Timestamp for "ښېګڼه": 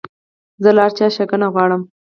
1.15-1.47